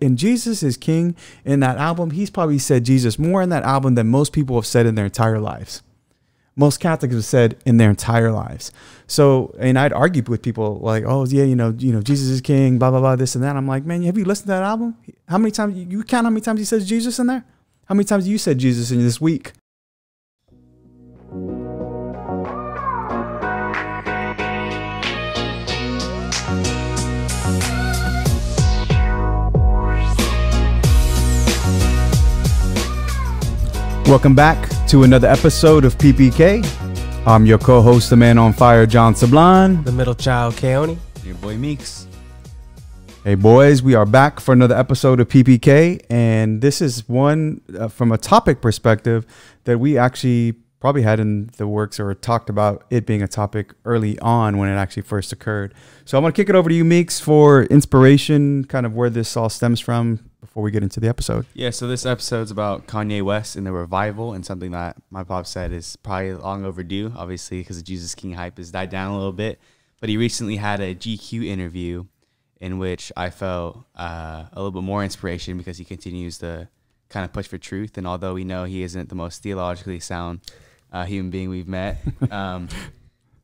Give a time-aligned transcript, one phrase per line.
[0.00, 1.14] in Jesus is King
[1.44, 4.66] in that album, he's probably said Jesus more in that album than most people have
[4.66, 5.82] said in their entire lives.
[6.56, 8.72] Most Catholics have said in their entire lives.
[9.06, 12.40] So, and I'd argue with people like, oh yeah, you know, you know, Jesus is
[12.40, 13.56] King, blah blah blah, this and that.
[13.56, 14.96] I'm like, man, have you listened to that album?
[15.28, 17.44] How many times you count how many times he says Jesus in there?
[17.86, 19.52] How many times you said Jesus in this week?
[34.10, 36.66] Welcome back to another episode of PPK.
[37.28, 39.84] I'm your co-host, the man on fire, John Sablan.
[39.84, 40.98] The middle child, Keone.
[41.22, 42.08] Your boy Meeks.
[43.22, 47.86] Hey boys, we are back for another episode of PPK, and this is one uh,
[47.86, 49.26] from a topic perspective
[49.62, 53.74] that we actually probably had in the works or talked about it being a topic
[53.84, 55.72] early on when it actually first occurred.
[56.04, 59.36] So I'm gonna kick it over to you, Meeks, for inspiration, kind of where this
[59.36, 61.46] all stems from, before we get into the episode.
[61.54, 65.46] Yeah, so this episode's about Kanye West and the revival, and something that my pop
[65.46, 69.16] said is probably long overdue, obviously, because the Jesus King hype has died down a
[69.16, 69.60] little bit.
[70.00, 72.06] But he recently had a GQ interview
[72.60, 76.68] in which I felt uh, a little bit more inspiration because he continues to
[77.10, 77.96] kind of push for truth.
[77.96, 80.40] And although we know he isn't the most theologically sound
[80.92, 82.02] uh, human being we've met,
[82.32, 82.68] um,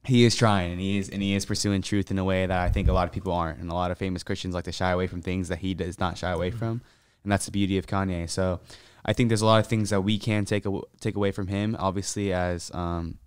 [0.04, 2.58] he is trying and he is and he is pursuing truth in a way that
[2.58, 4.72] I think a lot of people aren't, and a lot of famous Christians like to
[4.72, 6.80] shy away from things that he does not shy away from,
[7.26, 8.30] and that's the beauty of Kanye.
[8.30, 8.60] So
[9.04, 11.48] I think there's a lot of things that we can take a, take away from
[11.48, 11.76] him.
[11.76, 13.18] Obviously, as um,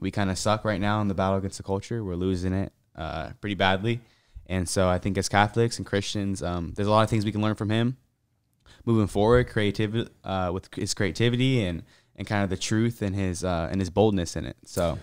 [0.00, 2.72] we kind of suck right now in the battle against the culture, we're losing it
[2.96, 4.00] uh, pretty badly,
[4.46, 7.30] and so I think as Catholics and Christians, um, there's a lot of things we
[7.30, 7.96] can learn from him
[8.84, 9.48] moving forward.
[9.48, 11.84] Creativity uh, with his creativity and
[12.16, 14.56] and kind of the truth and his uh, and his boldness in it.
[14.64, 14.98] So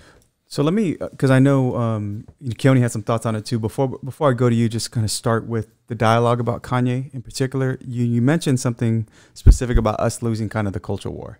[0.52, 3.58] so let me, because uh, I know um, Keone had some thoughts on it too.
[3.58, 7.12] Before before I go to you, just kind of start with the dialogue about Kanye
[7.14, 7.78] in particular.
[7.80, 11.40] You you mentioned something specific about us losing kind of the culture war,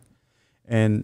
[0.66, 1.04] and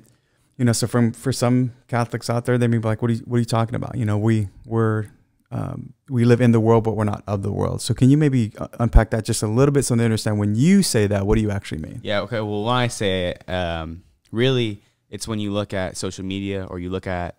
[0.55, 3.16] you know, so from for some Catholics out there, they may be like, "What are
[3.16, 5.08] you, what are you talking about?" You know, we we're
[5.52, 7.82] um, we live in the world, but we're not of the world.
[7.82, 10.55] So can you maybe uh, unpack that just a little bit so they understand when
[10.55, 11.99] you say that, what do you actually mean?
[12.03, 12.21] Yeah.
[12.21, 12.39] Okay.
[12.39, 16.80] Well, when I say it, um, really, it's when you look at social media or
[16.80, 17.36] you look at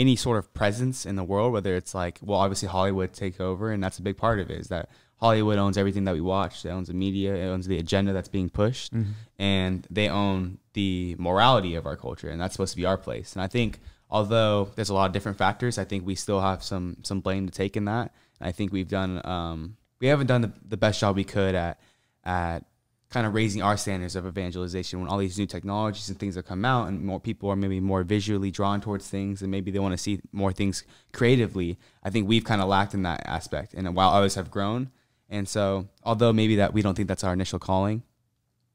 [0.00, 3.70] any sort of presence in the world, whether it's like, well, obviously Hollywood take over,
[3.70, 4.58] and that's a big part of it.
[4.58, 6.64] Is that Hollywood owns everything that we watch.
[6.64, 7.34] It owns the media.
[7.34, 9.12] It owns the agenda that's being pushed, mm-hmm.
[9.38, 13.34] and they own the morality of our culture, and that's supposed to be our place.
[13.34, 16.62] And I think, although there's a lot of different factors, I think we still have
[16.62, 18.14] some some blame to take in that.
[18.40, 21.54] And I think we've done um, we haven't done the, the best job we could
[21.54, 21.78] at
[22.24, 22.64] at
[23.10, 26.46] kind of raising our standards of evangelization when all these new technologies and things have
[26.46, 29.78] come out and more people are maybe more visually drawn towards things and maybe they
[29.78, 33.74] want to see more things creatively i think we've kind of lacked in that aspect
[33.74, 34.90] and while others have grown.
[35.32, 38.02] And so although maybe that we don't think that's our initial calling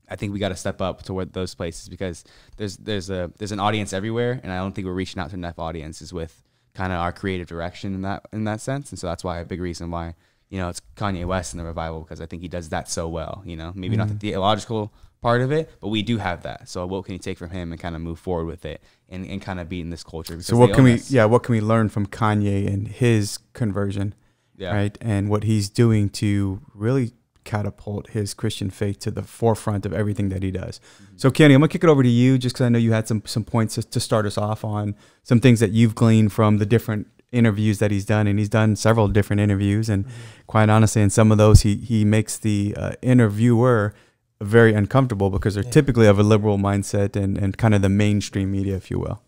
[0.10, 2.24] i think we got to step up toward those places because
[2.58, 5.36] there's there's a there's an audience everywhere and i don't think we're reaching out to
[5.36, 8.92] enough audiences with kind of our creative direction in that in that sense.
[8.92, 10.14] And so that's why a big reason why
[10.50, 13.08] you know, it's Kanye West in the revival because I think he does that so
[13.08, 13.44] well.
[13.46, 14.00] You know, maybe mm-hmm.
[14.00, 14.20] not the mm-hmm.
[14.20, 16.70] theological part of it, but we do have that.
[16.70, 19.26] So what can you take from him and kind of move forward with it and,
[19.26, 20.40] and kind of be in this culture?
[20.42, 24.14] So what can we, yeah, what can we learn from Kanye and his conversion,
[24.56, 24.74] yeah.
[24.74, 27.14] right, and what he's doing to really
[27.44, 30.80] catapult his Christian faith to the forefront of everything that he does.
[30.80, 31.18] Mm-hmm.
[31.18, 33.08] So Kenny, I'm gonna kick it over to you just because I know you had
[33.08, 36.58] some some points to, to start us off on some things that you've gleaned from
[36.58, 39.90] the different interviews that he's done, and he's done several different interviews.
[39.90, 40.14] And mm-hmm.
[40.48, 43.94] quite honestly, in some of those, he he makes the uh, interviewer
[44.42, 45.72] very uncomfortable because they're yeah.
[45.72, 49.22] typically of a liberal mindset and and kind of the mainstream media, if you will.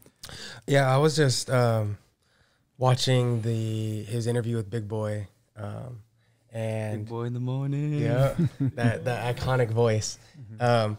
[0.65, 1.97] Yeah, I was just um,
[2.77, 5.27] watching the his interview with Big Boy.
[5.55, 6.03] Um,
[6.51, 7.99] and Big Boy in the morning.
[7.99, 10.17] Yeah, that that iconic voice.
[10.39, 10.63] Mm-hmm.
[10.63, 10.97] Um,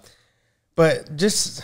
[0.74, 1.62] but just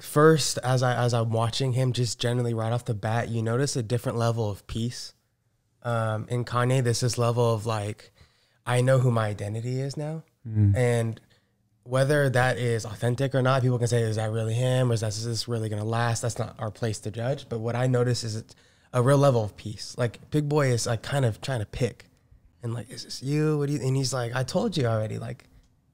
[0.00, 3.76] first as I as I'm watching him, just generally right off the bat, you notice
[3.76, 5.14] a different level of peace.
[5.82, 8.10] Um, in Kanye, there's this level of like,
[8.66, 10.76] I know who my identity is now, mm.
[10.76, 11.20] and
[11.84, 15.00] whether that is authentic or not, people can say, is that really him, or is,
[15.02, 16.22] that, is this really gonna last?
[16.22, 17.48] That's not our place to judge.
[17.48, 18.54] But what I notice is it's
[18.92, 19.94] a real level of peace.
[19.96, 22.06] Like Big Boy is like kind of trying to pick,
[22.62, 23.58] and like, is this you?
[23.58, 23.80] What do you?
[23.80, 25.18] And he's like, I told you already.
[25.18, 25.44] Like,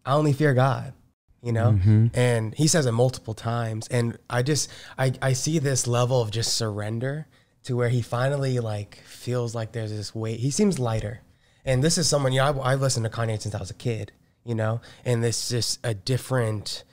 [0.06, 0.94] I only fear God
[1.42, 1.72] you know?
[1.72, 2.06] Mm-hmm.
[2.14, 3.88] and he says it multiple times.
[3.88, 7.26] And i just I, I see this level of just surrender
[7.64, 10.40] to where he finally like feels like there's this weight.
[10.40, 11.20] He seems lighter.
[11.64, 13.74] And this is someone you know I, i've listened to kanye since i was a
[13.74, 14.12] kid
[14.44, 14.80] you know?
[15.04, 16.84] And this just a different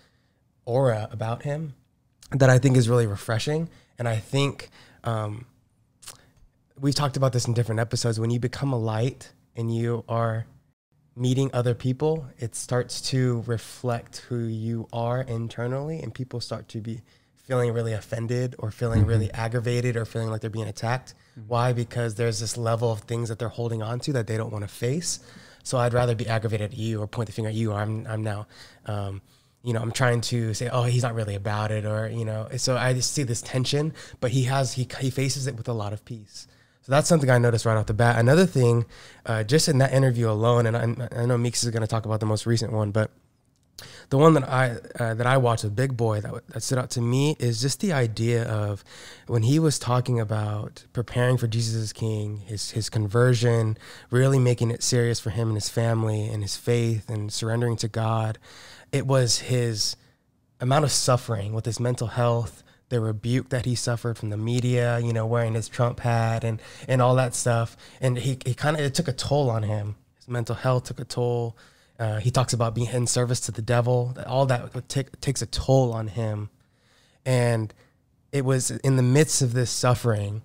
[0.66, 1.74] aura about him
[2.32, 3.70] that i think is really refreshing.
[3.98, 4.70] And i think
[5.04, 5.46] um,
[6.80, 8.20] we've talked about this in different episodes.
[8.20, 10.46] When you become a light and you are
[11.20, 16.80] meeting other people, it starts to reflect who you are internally, and people start to
[16.80, 17.02] be
[17.36, 19.10] feeling really offended or feeling mm-hmm.
[19.10, 21.16] really aggravated or feeling like they're being attacked.
[21.32, 21.50] Mm-hmm.
[21.50, 21.74] Why?
[21.74, 24.64] Because there's this level of things that they're holding on to that they don't want
[24.64, 25.20] to face.
[25.64, 27.72] So I'd rather be aggravated at you or point the finger at you.
[27.72, 28.48] Or I'm I'm now,
[28.86, 29.22] um,
[29.64, 32.48] you know, I'm trying to say, oh, he's not really about it, or you know.
[32.58, 35.74] So I just see this tension, but he has he he faces it with a
[35.74, 36.48] lot of peace.
[36.90, 38.18] So that's something I noticed right off the bat.
[38.18, 38.84] Another thing,
[39.24, 42.04] uh, just in that interview alone, and I, I know Meeks is going to talk
[42.08, 43.12] about the most recent one, but
[44.10, 46.90] the one that I uh, that I watched with Big Boy that that stood out
[46.92, 48.84] to me is just the idea of
[49.28, 53.78] when he was talking about preparing for Jesus is King, his his conversion,
[54.10, 57.88] really making it serious for him and his family and his faith and surrendering to
[57.88, 58.40] God.
[58.92, 59.96] It was his
[60.60, 65.00] amount of suffering with his mental health, the rebuke that he suffered from the media,
[65.00, 68.76] you know, wearing his Trump hat and and all that stuff, and he he kind
[68.76, 69.96] of it took a toll on him.
[70.16, 71.56] His mental health took a toll.
[72.00, 74.16] Uh, he talks about being in service to the devil.
[74.26, 74.90] All that
[75.22, 76.50] takes a toll on him,
[77.26, 77.74] and
[78.32, 80.42] it was in the midst of this suffering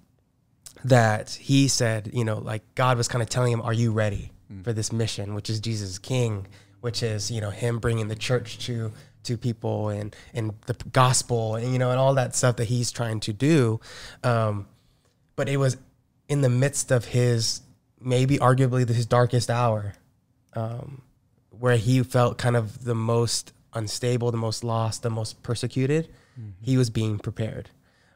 [0.85, 4.33] that he said, you know, like God was kind of telling him, "Are you ready
[4.53, 4.63] mm.
[4.65, 6.47] for this mission, which is Jesus King,
[6.81, 8.93] which is you know him bringing the church to
[9.25, 12.91] to people and and the gospel and you know and all that stuff that he's
[12.91, 13.81] trying to do."
[14.23, 14.67] Um,
[15.37, 15.77] but it was
[16.29, 17.61] in the midst of his
[18.01, 19.95] maybe arguably his darkest hour.
[20.55, 21.03] Um,
[21.51, 26.51] where he felt kind of the most unstable, the most lost, the most persecuted, mm-hmm.
[26.61, 27.71] he was being prepared.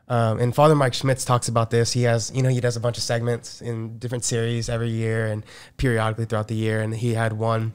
[0.09, 1.93] Um, and Father Mike Schmitz talks about this.
[1.93, 5.27] He has, you know, he does a bunch of segments in different series every year
[5.27, 5.45] and
[5.77, 6.81] periodically throughout the year.
[6.81, 7.75] And he had one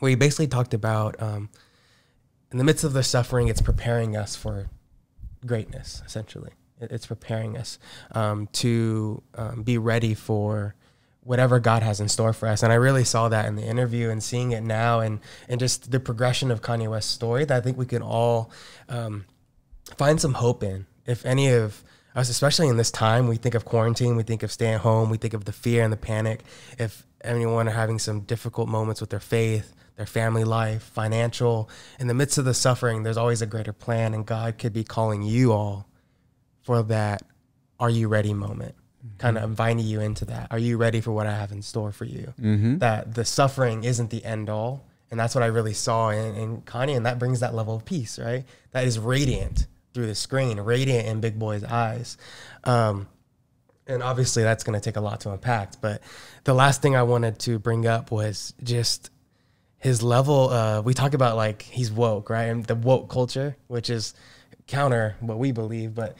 [0.00, 1.50] where he basically talked about um,
[2.50, 4.68] in the midst of the suffering, it's preparing us for
[5.44, 6.52] greatness, essentially.
[6.80, 7.78] It's preparing us
[8.12, 10.74] um, to um, be ready for
[11.20, 12.62] whatever God has in store for us.
[12.62, 15.90] And I really saw that in the interview and seeing it now and, and just
[15.90, 18.50] the progression of Kanye West's story that I think we can all
[18.88, 19.26] um,
[19.96, 20.86] find some hope in.
[21.04, 21.82] If any of
[22.14, 25.18] us, especially in this time, we think of quarantine, we think of staying home, we
[25.18, 26.44] think of the fear and the panic.
[26.78, 31.68] If anyone are having some difficult moments with their faith, their family life, financial,
[32.00, 34.84] in the midst of the suffering, there's always a greater plan, and God could be
[34.84, 35.86] calling you all
[36.62, 37.22] for that
[37.78, 38.74] are you ready moment
[39.18, 40.48] kind of inviting you into that.
[40.50, 42.32] Are you ready for what I have in store for you?
[42.40, 42.78] Mm-hmm.
[42.78, 44.84] That the suffering isn't the end all.
[45.10, 46.96] And that's what I really saw in, in Kanye.
[46.96, 48.44] And that brings that level of peace, right?
[48.72, 52.18] That is radiant through the screen, radiant in Big Boy's eyes.
[52.64, 53.08] Um,
[53.86, 55.80] and obviously that's going to take a lot to unpack.
[55.80, 56.02] But
[56.44, 59.10] the last thing I wanted to bring up was just
[59.78, 60.50] his level.
[60.50, 62.44] Uh, we talk about like he's woke, right?
[62.44, 64.14] And the woke culture, which is
[64.66, 66.16] counter what we believe, but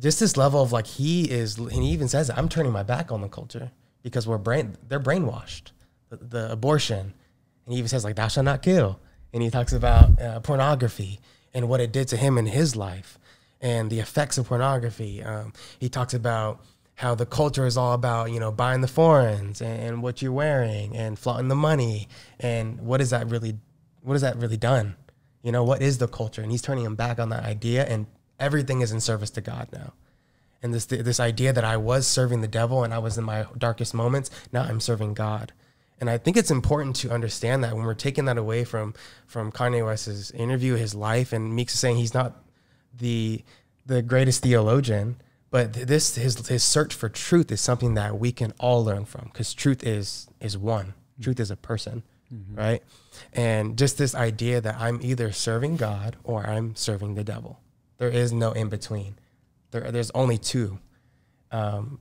[0.00, 3.12] just this level of like he is, and he even says, "I'm turning my back
[3.12, 3.70] on the culture
[4.02, 5.70] because we're brain, they're brainwashed."
[6.10, 7.14] The, the abortion,
[7.64, 8.98] and he even says like, "Thou shalt not kill,"
[9.32, 11.20] and he talks about uh, pornography
[11.54, 13.18] and what it did to him in his life,
[13.60, 15.22] and the effects of pornography.
[15.22, 16.60] Um, he talks about
[17.02, 20.32] how the culture is all about you know buying the foreigns and, and what you're
[20.32, 22.08] wearing and flaunting the money,
[22.38, 23.58] and what is that really,
[24.02, 24.94] what has that really done?
[25.42, 26.42] You know, what is the culture?
[26.42, 28.06] And he's turning him back on that idea and
[28.38, 29.92] everything is in service to God now.
[30.62, 33.46] And this this idea that I was serving the devil and I was in my
[33.58, 35.52] darkest moments, now I'm serving God.
[36.00, 38.94] And I think it's important to understand that when we're taking that away from
[39.26, 42.44] from Kanye West's interview, his life, and Meeks is saying he's not
[42.96, 43.42] the
[43.86, 45.16] the greatest theologian,
[45.52, 49.26] but this his his search for truth is something that we can all learn from
[49.26, 50.86] because truth is is one.
[50.86, 51.22] Mm-hmm.
[51.22, 52.58] Truth is a person, mm-hmm.
[52.58, 52.82] right?
[53.34, 57.60] And just this idea that I'm either serving God or I'm serving the devil.
[57.98, 59.16] There is no in between.
[59.72, 60.78] There, there's only two.
[61.50, 61.98] Um,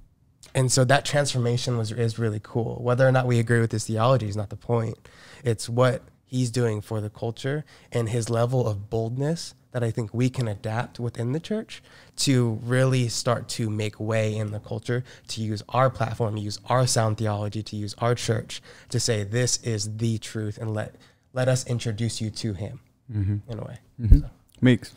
[0.56, 2.82] and so that transformation was is really cool.
[2.82, 5.10] Whether or not we agree with his theology is not the point.
[5.44, 10.14] It's what he's doing for the culture and his level of boldness that I think
[10.14, 11.82] we can adapt within the church
[12.18, 16.86] to really start to make way in the culture, to use our platform, use our
[16.88, 20.96] sound theology, to use our church to say this is the truth and let
[21.34, 23.38] let us introduce you to him mm-hmm.
[23.50, 23.78] in a way.
[24.00, 24.20] Mm-hmm.
[24.20, 24.30] So.
[24.60, 24.94] Meeks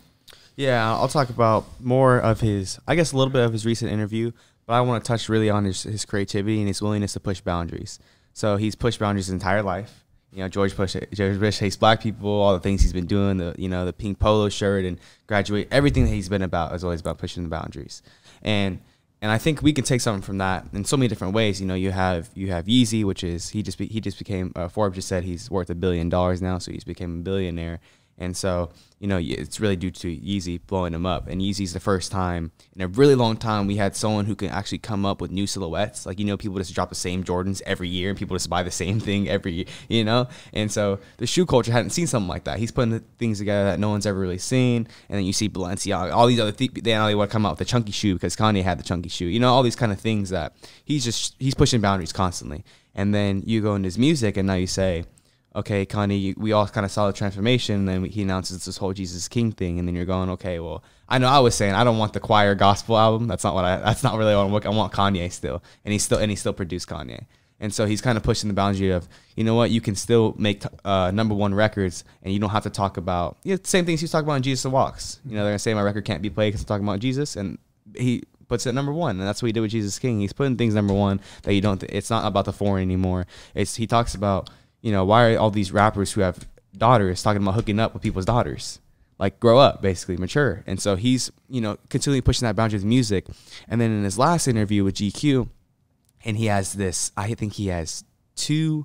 [0.57, 3.91] yeah, I'll talk about more of his, I guess, a little bit of his recent
[3.91, 4.31] interview,
[4.67, 7.41] but I want to touch really on his, his creativity and his willingness to push
[7.41, 7.99] boundaries.
[8.33, 10.04] So he's pushed boundaries his entire life.
[10.35, 12.29] You know, George Bush, George Bush hates black people.
[12.29, 14.99] All the things he's been doing, the you know, the pink polo shirt and
[15.29, 18.03] graduate, everything that he's been about is always about pushing the boundaries.
[18.43, 18.81] And
[19.23, 21.61] and I think we can take something from that in so many different ways.
[21.61, 24.53] You know, you have you have Yeezy, which is he just be, he just became
[24.57, 27.81] uh, Forbes just said he's worth a billion dollars now, so he's became a billionaire
[28.17, 31.27] And so, you know, it's really due to Yeezy blowing him up.
[31.27, 34.51] And Yeezy's the first time in a really long time we had someone who can
[34.51, 36.07] actually come up with new silhouettes.
[36.07, 38.63] Like, you know, people just drop the same Jordans every year and people just buy
[38.63, 40.29] the same thing every year, you know?
[40.53, 42.59] And so the shoe culture hadn't seen something like that.
[42.59, 44.87] He's putting the things together that no one's ever really seen.
[45.09, 46.73] And then you see Balenciaga, all these other things.
[46.75, 49.09] They only want to come out with the chunky shoe because Kanye had the chunky
[49.09, 49.27] shoe.
[49.27, 50.55] You know, all these kind of things that
[50.85, 52.65] he's just, he's pushing boundaries constantly.
[52.95, 55.05] And then you go into his music and now you say,
[55.57, 57.77] okay, Kanye, we all kind of saw the transformation.
[57.77, 60.83] And then he announces this whole Jesus King thing, and then you're going, okay, well,
[61.09, 63.29] I know I was saying I don't want the choir gospel album.
[63.29, 63.77] That's not what I.
[63.79, 64.67] That's not really what I want.
[64.67, 67.27] I want Kanye still, and he still and he still produced Kanye.
[67.61, 70.35] And so he's kind of pushing the boundary of, you know what, you can still
[70.37, 73.87] make uh, number one records, and you don't have to talk about you know, same
[73.87, 75.21] things he's talking about in Jesus Walks.
[75.25, 77.37] You know, they're gonna say my record can't be played because I'm talking about Jesus,
[77.37, 77.59] and
[77.97, 80.21] he puts it number one, and that's what he did with Jesus King.
[80.21, 81.79] He's putting things number one that you don't.
[81.79, 83.27] Th- it's not about the foreign anymore.
[83.55, 84.51] It's he talks about
[84.85, 88.03] you know, why are all these rappers who have daughters talking about hooking up with
[88.03, 88.81] people's daughters?
[89.19, 90.63] Like grow up, basically mature.
[90.67, 93.25] And so he's, you know, continually pushing that boundary with music.
[93.67, 95.49] And then in his last interview with GQ,
[96.27, 98.05] and he has this, I think he has
[98.37, 98.85] two,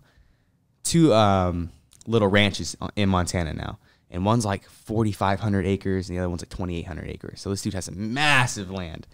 [0.83, 1.69] two um,
[2.07, 3.77] little ranches in Montana now.
[4.09, 7.41] And one's like 4,500 acres, and the other one's like 2,800 acres.
[7.41, 9.05] So this dude has a massive land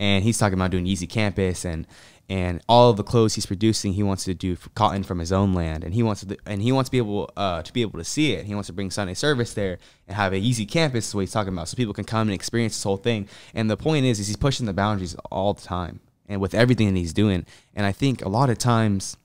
[0.00, 1.86] and he's talking about doing Yeezy Campus and
[2.30, 5.52] and all of the clothes he's producing, he wants to do cotton from his own
[5.52, 7.98] land, and he wants to and he wants to be able uh, to be able
[7.98, 8.46] to see it.
[8.46, 11.08] He wants to bring Sunday service there and have a Yeezy Campus.
[11.08, 13.28] Is what he's talking about, so people can come and experience this whole thing.
[13.52, 16.94] And the point is, is he's pushing the boundaries all the time, and with everything
[16.94, 17.44] that he's doing.
[17.74, 19.16] And I think a lot of times,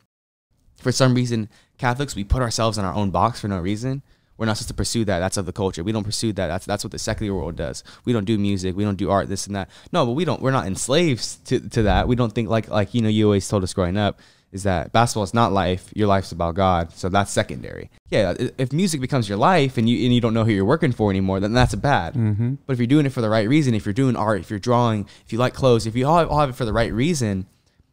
[0.76, 1.48] for some reason,
[1.78, 4.02] Catholics we put ourselves in our own box for no reason
[4.38, 5.20] we're not supposed to pursue that.
[5.20, 5.84] That's of the culture.
[5.84, 6.48] We don't pursue that.
[6.48, 7.84] That's that's what the secular world does.
[8.04, 8.76] We don't do music.
[8.76, 9.30] We don't do art.
[9.30, 9.70] This and that.
[9.92, 10.42] No, but we don't.
[10.42, 12.08] We're not enslaved to, to that.
[12.08, 14.20] We don't think like like you know you always told us growing up
[14.56, 15.90] is that basketball is not life.
[15.94, 16.94] Your life's about God.
[16.94, 17.90] So that's secondary.
[18.10, 20.94] Yeah, if music becomes your life and you and you don't know who you're working
[20.94, 22.14] for anymore, then that's bad.
[22.14, 22.56] Mm-hmm.
[22.66, 24.60] But if you're doing it for the right reason, if you're doing art, if you're
[24.60, 26.94] drawing, if you like clothes, if you all have, all have it for the right
[26.94, 27.48] reason,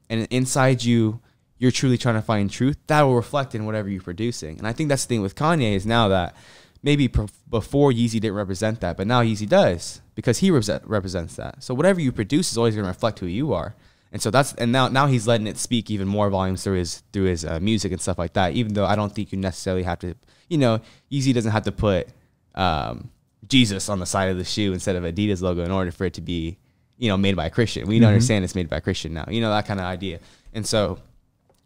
[0.09, 1.21] and inside you
[1.63, 4.59] you're truly trying to find truth, that will reflect in whatever you're producing.
[4.59, 6.35] And I think that's the thing with Kanye is now that
[6.83, 11.63] maybe before Yeezy didn't represent that, but now Yeezy does because he represents that.
[11.63, 13.77] So whatever you produce is always going to reflect who you are.
[14.11, 17.05] And so that's and now now he's letting it speak even more volumes through his
[17.13, 18.55] through his uh, music and stuff like that.
[18.55, 20.17] Even though I don't think you necessarily have to,
[20.49, 20.81] you know,
[21.13, 22.09] Yeezy doesn't have to put
[22.57, 23.09] um,
[23.47, 26.15] Jesus on the side of the shoe instead of Adidas logo in order for it
[26.15, 26.59] to be,
[26.99, 27.87] you know, made by a Christian.
[27.87, 28.07] We mm-hmm.
[28.07, 29.27] understand it's made by a Christian now.
[29.31, 30.19] You know that kind of idea.
[30.53, 30.99] And so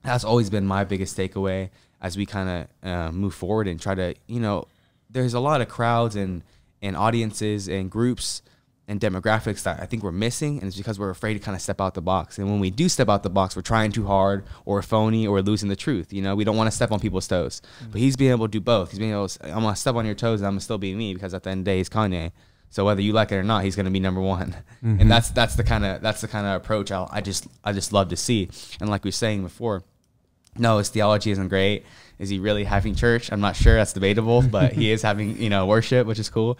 [0.06, 1.70] that's always been my biggest takeaway
[2.00, 4.66] as we kind of uh, move forward and try to, you know,
[5.10, 6.42] there's a lot of crowds and
[6.82, 8.42] and audiences and groups
[8.88, 11.62] and demographics that I think we're missing, and it's because we're afraid to kind of
[11.62, 12.38] step out the box.
[12.38, 15.42] And when we do step out the box, we're trying too hard, or phony, or
[15.42, 16.12] losing the truth.
[16.12, 17.62] You know, we don't want to step on people's toes.
[17.80, 17.90] Mm-hmm.
[17.92, 18.90] But he's being able to do both.
[18.90, 19.28] He's being able.
[19.28, 21.42] To, I'm gonna step on your toes, and I'm gonna still be me because at
[21.42, 22.30] the end of the day, he's Kanye.
[22.70, 24.54] So whether you like it or not, he's gonna be number one.
[24.84, 25.00] Mm-hmm.
[25.00, 27.72] And that's that's the kind of that's the kind of approach i I just I
[27.72, 28.50] just love to see.
[28.80, 29.82] And like we were saying before,
[30.58, 31.84] no, his theology isn't great.
[32.18, 33.30] Is he really having church?
[33.30, 33.74] I'm not sure.
[33.74, 36.58] That's debatable, but he is having you know worship, which is cool.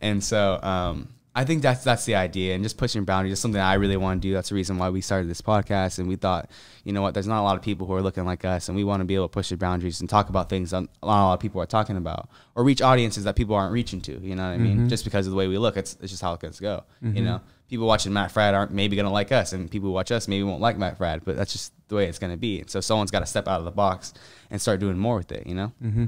[0.00, 3.60] And so um, I think that's that's the idea, and just pushing boundaries is something
[3.60, 4.32] I really want to do.
[4.32, 6.48] That's the reason why we started this podcast, and we thought,
[6.84, 8.76] you know what, there's not a lot of people who are looking like us, and
[8.76, 11.06] we want to be able to push the boundaries and talk about things that a
[11.06, 14.12] lot of people are talking about, or reach audiences that people aren't reaching to.
[14.20, 14.76] You know what I mean?
[14.76, 14.88] Mm-hmm.
[14.88, 16.84] Just because of the way we look, it's it's just how it's go.
[17.02, 17.16] Mm-hmm.
[17.16, 17.40] You know,
[17.74, 20.44] people watching Matt Fradd aren't maybe gonna like us, and people who watch us maybe
[20.44, 22.60] won't like Matt Fradd, but that's just the way it's gonna be.
[22.60, 24.14] And so someone's got to step out of the box
[24.48, 25.44] and start doing more with it.
[25.44, 25.72] You know.
[25.82, 26.04] Mm-hmm.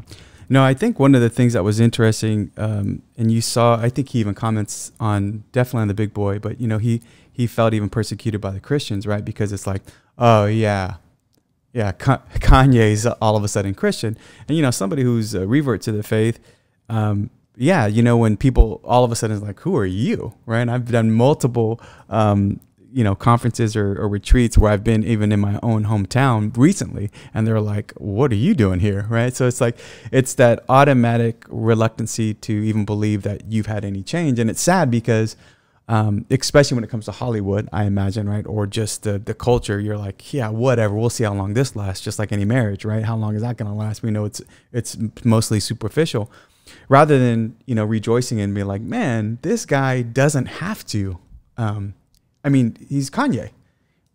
[0.48, 3.88] No, I think one of the things that was interesting, um, and you saw, I
[3.88, 7.48] think he even comments on definitely on the big boy, but you know, he he
[7.48, 9.24] felt even persecuted by the Christians, right?
[9.24, 9.82] Because it's like,
[10.18, 10.98] oh yeah,
[11.72, 15.90] yeah, Kanye's all of a sudden Christian, and you know, somebody who's a revert to
[15.90, 16.38] the faith,
[16.88, 20.34] um, yeah, you know, when people all of a sudden is like, who are you,
[20.44, 20.60] right?
[20.60, 22.60] And I've done multiple um,
[22.96, 27.10] you know conferences or, or, retreats where I've been even in my own hometown recently,
[27.34, 29.36] and they're like, "What are you doing here?" Right?
[29.36, 29.76] So it's like
[30.10, 34.90] it's that automatic reluctancy to even believe that you've had any change, and it's sad
[34.90, 35.36] because.
[35.88, 38.44] Um, especially when it comes to Hollywood, I imagine, right?
[38.44, 40.92] Or just the, the culture, you're like, yeah, whatever.
[40.92, 43.04] We'll see how long this lasts, just like any marriage, right?
[43.04, 44.02] How long is that going to last?
[44.02, 46.28] We know it's it's mostly superficial,
[46.88, 51.18] rather than you know rejoicing and being like, man, this guy doesn't have to
[51.56, 51.94] um,
[52.44, 53.50] I mean, he's Kanye.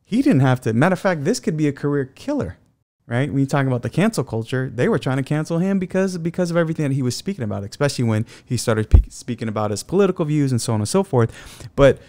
[0.03, 0.73] He didn't have to.
[0.73, 2.57] Matter of fact, this could be a career killer,
[3.07, 3.29] right?
[3.29, 6.51] When you talk about the cancel culture, they were trying to cancel him because because
[6.51, 9.83] of everything that he was speaking about, especially when he started pe- speaking about his
[9.83, 11.69] political views and so on and so forth.
[11.75, 11.99] But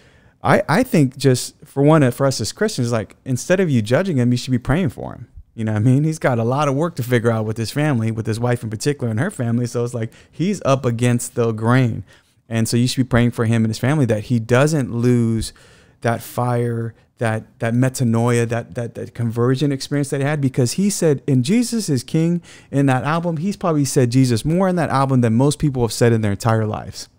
[0.43, 4.17] I I think just for one, for us as Christians, like instead of you judging
[4.17, 6.03] him, you should be praying for him, You know what I mean?
[6.03, 8.63] He's got a lot of work to figure out with his family, with his wife
[8.63, 9.67] in particular and her family.
[9.67, 12.03] So it's like he's up against the grain.
[12.49, 15.53] And so you should be praying for him and his family that he doesn't lose
[16.01, 20.89] that fire, that that metanoia, that that that conversion experience that he had because he
[20.89, 22.41] said in Jesus is King
[22.71, 25.93] in that album, he's probably said Jesus more in that album than most people have
[25.93, 27.09] said in their entire lives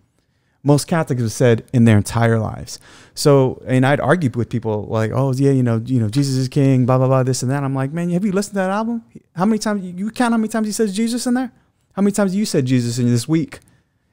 [0.65, 2.81] most Catholics have said in their entire lives.
[3.15, 6.49] So, and I'd argue with people like, oh yeah, you know, you know, Jesus is
[6.49, 7.63] King, blah blah blah, this and that.
[7.63, 9.05] I'm like, man, have you listened to that album?
[9.37, 11.53] How many times you count how many times he says Jesus in there?
[11.93, 13.61] How many times you said Jesus in this week,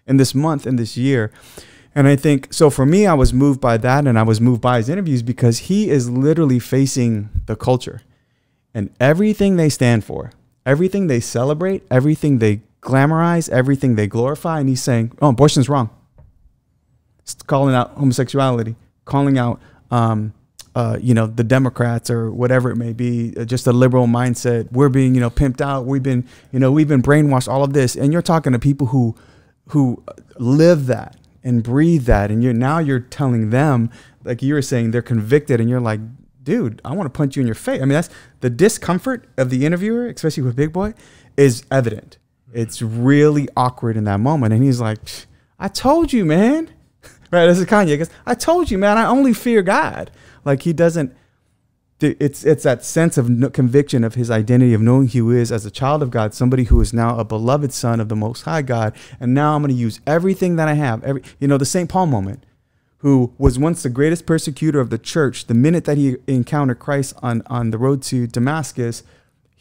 [0.05, 1.31] in this month, in this year?
[1.95, 2.69] And I think so.
[2.69, 5.59] For me, I was moved by that, and I was moved by his interviews because
[5.59, 8.01] he is literally facing the culture
[8.73, 10.31] and everything they stand for,
[10.65, 15.89] everything they celebrate, everything they glamorize, everything they glorify, and he's saying, "Oh, abortion's wrong."
[17.47, 18.75] Calling out homosexuality,
[19.05, 20.33] calling out, um,
[20.75, 24.71] uh, you know, the Democrats or whatever it may be, uh, just a liberal mindset.
[24.71, 25.85] We're being, you know, pimped out.
[25.85, 27.47] We've been, you know, we've been brainwashed.
[27.47, 29.15] All of this, and you're talking to people who,
[29.69, 30.01] who
[30.37, 33.89] live that and breathe that, and you're now you're telling them,
[34.23, 35.99] like you were saying, they're convicted, and you're like,
[36.43, 37.81] dude, I want to punch you in your face.
[37.81, 38.09] I mean, that's
[38.39, 40.93] the discomfort of the interviewer, especially with Big Boy,
[41.35, 42.17] is evident.
[42.53, 44.99] It's really awkward in that moment, and he's like,
[45.59, 46.69] I told you, man
[47.31, 47.47] right?
[47.47, 47.87] This is Kanye.
[47.87, 50.11] Because I told you, man, I only fear God.
[50.45, 51.15] Like he doesn't.
[51.99, 55.67] It's it's that sense of conviction of his identity of knowing who he is as
[55.67, 58.63] a child of God, somebody who is now a beloved son of the Most High
[58.63, 61.03] God, and now I'm going to use everything that I have.
[61.03, 62.43] Every you know the Saint Paul moment,
[62.99, 65.45] who was once the greatest persecutor of the church.
[65.45, 69.03] The minute that he encountered Christ on on the road to Damascus,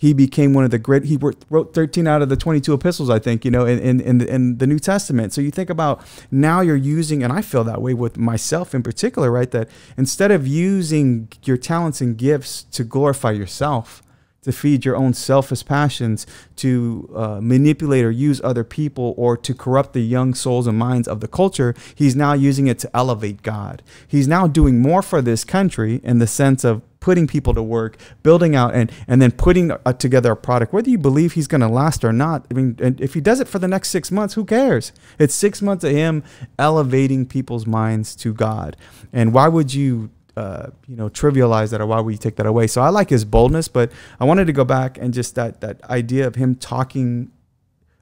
[0.00, 3.18] he became one of the great he wrote 13 out of the 22 epistles i
[3.18, 6.00] think you know in, in, in, the, in the new testament so you think about
[6.30, 10.30] now you're using and i feel that way with myself in particular right that instead
[10.30, 14.02] of using your talents and gifts to glorify yourself
[14.42, 16.26] to feed your own selfish passions,
[16.56, 21.06] to uh, manipulate or use other people, or to corrupt the young souls and minds
[21.06, 21.74] of the culture.
[21.94, 23.82] He's now using it to elevate God.
[24.08, 27.96] He's now doing more for this country in the sense of putting people to work,
[28.22, 30.72] building out, and and then putting uh, together a product.
[30.72, 33.48] Whether you believe he's going to last or not, I mean, if he does it
[33.48, 34.92] for the next six months, who cares?
[35.18, 36.22] It's six months of him
[36.58, 38.76] elevating people's minds to God.
[39.12, 40.10] And why would you?
[40.36, 42.66] Uh, you know, trivialize that or why would you take that away?
[42.68, 45.82] So I like his boldness, but I wanted to go back and just that that
[45.90, 47.30] idea of him talking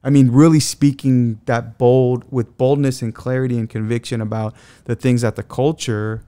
[0.05, 5.22] I mean, really speaking that bold with boldness and clarity and conviction about the things
[5.22, 6.22] that the culture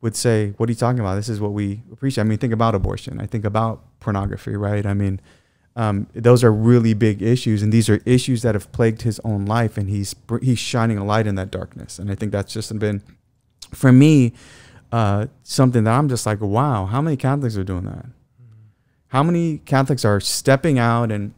[0.00, 1.16] would say, "What are you talking about?
[1.16, 3.20] This is what we appreciate." I mean, think about abortion.
[3.20, 4.86] I think about pornography, right?
[4.86, 5.20] I mean,
[5.76, 9.46] um, those are really big issues, and these are issues that have plagued his own
[9.46, 11.98] life, and he's he's shining a light in that darkness.
[11.98, 13.02] And I think that's just been,
[13.72, 14.32] for me,
[14.92, 18.06] uh, something that I'm just like, wow, how many Catholics are doing that?
[19.08, 21.34] How many Catholics are stepping out and,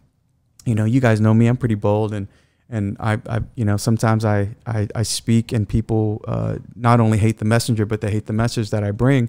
[0.64, 2.28] you know, you guys know me, I'm pretty bold, and
[2.72, 7.18] and I, I, you know, sometimes I, I, I speak and people uh, not only
[7.18, 9.28] hate the messenger, but they hate the message that I bring.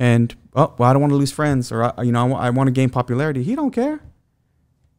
[0.00, 2.66] And oh, well, I don't want to lose friends, or you know, I, I want
[2.68, 3.42] to gain popularity.
[3.42, 4.00] He don't care.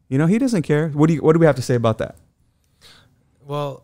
[0.08, 0.90] You know, he doesn't care.
[0.90, 2.16] What do you, what do we have to say about that?
[3.46, 3.84] Well,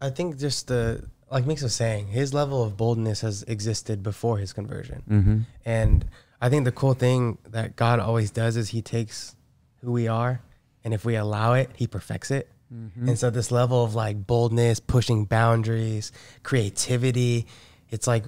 [0.00, 4.38] I think just the like Meeks was saying, his level of boldness has existed before
[4.38, 5.38] his conversion, mm-hmm.
[5.64, 6.04] and
[6.40, 9.36] I think the cool thing that God always does is He takes
[9.82, 10.40] who we are,
[10.84, 12.50] and if we allow it, He perfects it.
[12.72, 13.08] Mm-hmm.
[13.08, 17.46] And so this level of like boldness, pushing boundaries, creativity,
[17.90, 18.24] it's like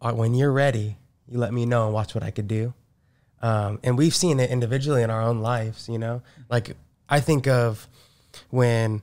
[0.00, 2.74] uh, when you're ready, you let me know and watch what I could do.
[3.42, 6.22] Um, and we've seen it individually in our own lives, you know?
[6.48, 6.76] Like
[7.08, 7.88] I think of
[8.50, 9.02] when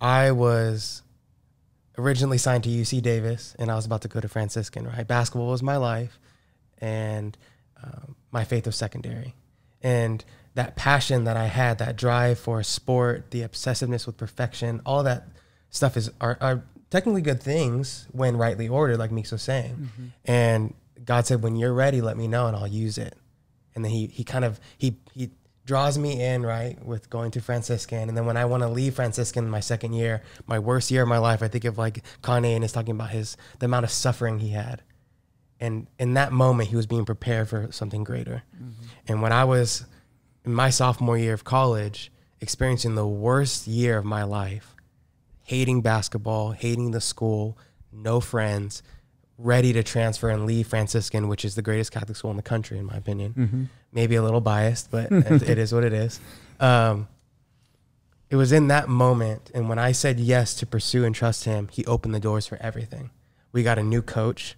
[0.00, 1.02] I was
[1.96, 5.06] originally signed to UC Davis and I was about to go to Franciscan, right?
[5.06, 6.18] Basketball was my life
[6.78, 7.36] and
[7.82, 9.34] um, my faith was secondary.
[9.82, 10.24] And
[10.58, 15.28] that passion that I had, that drive for sport, the obsessiveness with perfection, all that
[15.70, 19.74] stuff is are, are technically good things when rightly ordered, like Meeks was saying.
[19.76, 20.06] Mm-hmm.
[20.24, 23.16] And God said, when you're ready, let me know and I'll use it.
[23.76, 25.30] And then he he kind of he he
[25.64, 28.08] draws me in right with going to Franciscan.
[28.08, 31.08] And then when I want to leave Franciscan my second year, my worst year of
[31.08, 33.92] my life, I think of like Kanye and is talking about his the amount of
[33.92, 34.82] suffering he had.
[35.60, 38.42] And in that moment, he was being prepared for something greater.
[38.56, 38.82] Mm-hmm.
[39.06, 39.86] And when I was
[40.48, 44.74] in my sophomore year of college, experiencing the worst year of my life,
[45.42, 47.58] hating basketball, hating the school,
[47.92, 48.82] no friends,
[49.36, 52.78] ready to transfer and leave Franciscan, which is the greatest Catholic school in the country,
[52.78, 53.34] in my opinion.
[53.36, 53.64] Mm-hmm.
[53.92, 56.18] Maybe a little biased, but it is what it is.
[56.58, 57.08] Um,
[58.30, 61.68] it was in that moment, and when I said yes to pursue and trust Him,
[61.70, 63.10] He opened the doors for everything.
[63.52, 64.56] We got a new coach.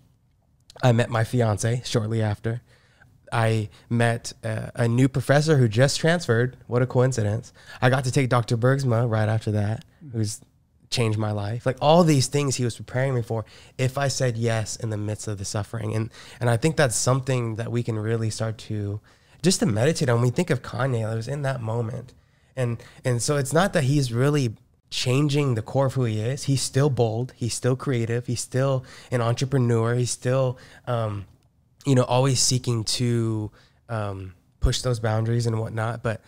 [0.85, 2.63] I met my fiance shortly after.
[3.33, 6.57] I met a, a, new professor who just transferred.
[6.67, 7.53] What a coincidence!
[7.81, 8.57] I got to take Dr.
[8.57, 10.41] Bergsma right after that, who's
[10.91, 11.65] changed my life.
[11.67, 13.45] Like all these things he was preparing me for
[13.79, 15.95] if I said yes in the midst of the suffering.
[15.95, 19.01] And and I think that's something that we can really start to
[19.43, 20.21] just to meditate on.
[20.21, 22.13] We think of Kanye, I was in that moment.
[22.57, 24.57] And and so it's not that he's really
[24.91, 26.45] changing the core of who he is.
[26.45, 27.33] He's still bold.
[27.37, 28.27] He's still creative.
[28.27, 29.95] He's still an entrepreneur.
[29.95, 31.27] He's still, um,
[31.85, 33.51] you know, always seeking to
[33.89, 36.03] um, push those boundaries and whatnot.
[36.03, 36.21] But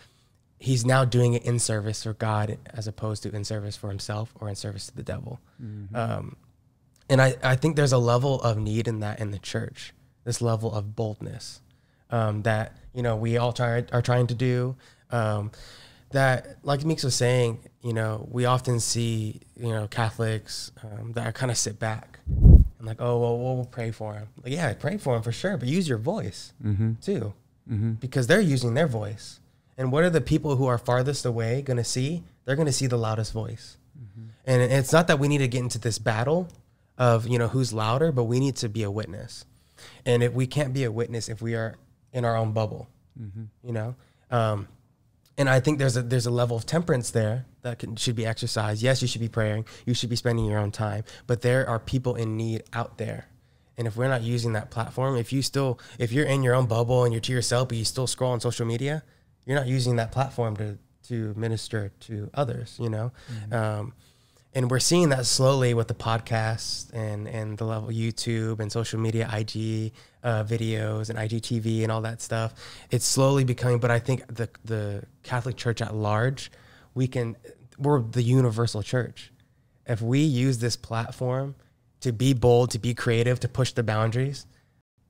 [0.59, 4.33] he's now doing it in service for God as opposed to in service for himself
[4.39, 5.41] or in service to the devil.
[5.61, 5.95] Mm-hmm.
[5.95, 6.37] Um,
[7.09, 10.41] and I, I think there's a level of need in that in the church, this
[10.41, 11.61] level of boldness
[12.09, 14.77] um, that, you know, we all try, are trying to do.
[15.11, 15.51] Um,
[16.11, 21.35] that, like Meeks was saying, you know, we often see, you know, Catholics um, that
[21.35, 22.19] kind of sit back
[22.83, 24.27] and like, oh, well, we'll pray for him.
[24.43, 26.95] Like, yeah, pray for him for sure, but use your voice mm-hmm.
[27.01, 27.33] too,
[27.71, 27.91] mm-hmm.
[27.93, 29.39] because they're using their voice.
[29.77, 32.23] And what are the people who are farthest away going to see?
[32.43, 33.77] They're going to see the loudest voice.
[33.97, 34.27] Mm-hmm.
[34.43, 36.49] And it's not that we need to get into this battle
[36.97, 39.45] of, you know, who's louder, but we need to be a witness.
[40.05, 41.75] And if we can't be a witness if we are
[42.11, 43.43] in our own bubble, mm-hmm.
[43.65, 43.95] you know?
[44.29, 44.67] Um,
[45.37, 48.25] and I think there's a there's a level of temperance there that can, should be
[48.25, 48.83] exercised.
[48.83, 49.65] Yes, you should be praying.
[49.85, 51.03] You should be spending your own time.
[51.27, 53.27] But there are people in need out there.
[53.77, 56.67] And if we're not using that platform, if you still if you're in your own
[56.67, 59.03] bubble and you're to yourself, but you still scroll on social media,
[59.45, 63.11] you're not using that platform to to minister to others, you know.
[63.31, 63.53] Mm-hmm.
[63.53, 63.93] Um,
[64.55, 68.99] and we're seeing that slowly with the podcast and and the level YouTube and social
[68.99, 69.91] media, IG
[70.23, 72.53] uh, videos and IGTV and all that stuff.
[72.91, 76.51] It's slowly becoming, but I think the the Catholic Church at large,
[76.93, 77.35] we can
[77.77, 79.31] we're the universal church.
[79.85, 81.55] If we use this platform
[82.01, 84.45] to be bold, to be creative, to push the boundaries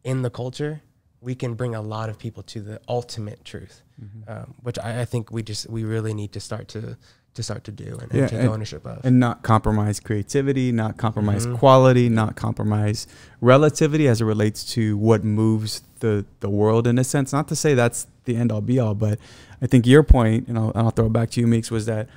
[0.04, 0.82] in the culture,
[1.22, 4.32] we can bring a lot of people to the ultimate truth, mm-hmm.
[4.32, 6.98] um, which I, I, think we just we really need to start to
[7.34, 10.98] to start to do and, yeah, take and, ownership of, and not compromise creativity, not
[10.98, 11.56] compromise mm-hmm.
[11.56, 13.08] quality, not compromise
[13.42, 17.34] relativity as it relates to what moves the the world in a sense.
[17.34, 19.20] Not to say that's the end all be all, but
[19.62, 22.08] I think your point, and I'll, I'll throw it back to you, Meeks, was that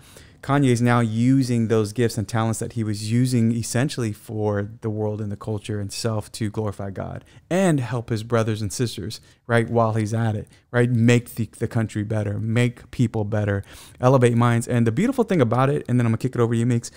[0.47, 4.89] Kanye is now using those gifts and talents that he was using essentially for the
[4.89, 9.21] world and the culture and self to glorify God and help his brothers and sisters,
[9.49, 10.89] right, while he's at it, right?
[10.89, 13.65] Make the, the country better, make people better,
[14.01, 14.69] elevate minds.
[14.69, 16.65] And the beautiful thing about it, and then I'm gonna kick it over to you,
[16.65, 16.93] Meeks.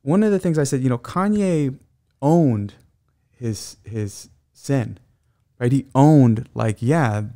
[0.00, 1.78] One of the things I said, you know, Kanye
[2.20, 2.74] owned
[3.30, 4.98] his his sin,
[5.60, 5.70] right?
[5.70, 7.26] He owned like, yeah,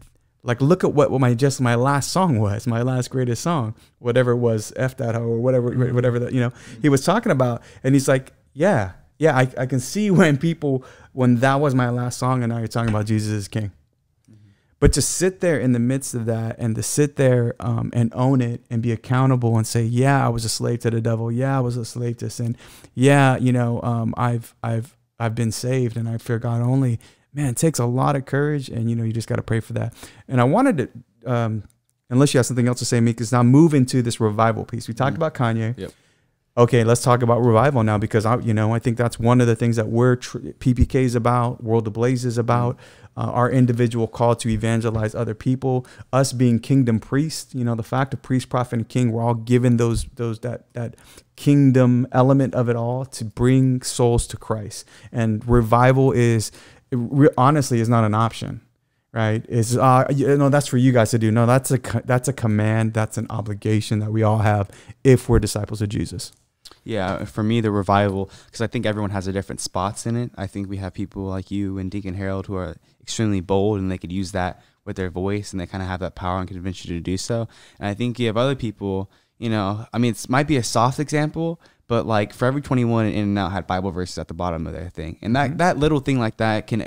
[0.47, 3.75] like look at what, what my just my last song was my last greatest song
[3.99, 7.63] whatever it was f that or whatever whatever that you know he was talking about
[7.83, 11.91] and he's like yeah yeah I, I can see when people when that was my
[11.91, 13.73] last song and now you're talking about jesus is king.
[14.31, 14.51] Mm-hmm.
[14.79, 18.13] but to sit there in the midst of that and to sit there um, and
[18.15, 21.31] own it and be accountable and say yeah i was a slave to the devil.
[21.31, 22.57] Yeah i was a slave to sin.
[22.95, 27.01] Yeah you know um, i've i've i've been saved and i fear god only
[27.37, 29.61] man, it takes a lot of courage, and you know, you just got to pray
[29.61, 29.94] for that.
[30.27, 31.64] And I wanted to, um,
[32.09, 34.88] unless you have something else to say, Meek, is now move into this revival piece.
[34.88, 35.22] We talked mm-hmm.
[35.22, 35.79] about Kanye.
[35.79, 35.92] Yep.
[36.59, 39.46] Okay, let's talk about revival now because I, you know, I think that's one of
[39.46, 43.20] the things that we're tr- PPK is about, World Ablaze is about, mm-hmm.
[43.20, 47.55] uh, our individual call to evangelize other people, us being kingdom priests.
[47.55, 50.72] You know, the fact of priest, prophet, and king, we're all given those those that
[50.72, 50.96] that
[51.37, 54.87] kingdom element of it all to bring souls to Christ.
[55.12, 56.51] And revival is
[56.90, 58.61] re- honestly is not an option
[59.16, 59.46] right?
[59.49, 61.31] Is uh you know that's for you guys to do.
[61.33, 64.70] No that's a that's a command that's an obligation that we all have
[65.05, 66.33] if we're disciples of jesus.
[66.85, 70.31] Yeah for me the revival because i think everyone has a different spots in it.
[70.37, 73.90] I think we have people like you and deacon harold who are extremely bold and
[73.90, 76.49] they could use that with their voice and they kind of have that power and
[76.49, 77.49] convince you to do so.
[77.81, 80.62] And i think you have other people you know i mean it might be a
[80.62, 84.35] soft example but like Forever 21 and In and Out had Bible verses at the
[84.35, 85.18] bottom of their thing.
[85.22, 85.57] And that, mm-hmm.
[85.59, 86.87] that little thing like that can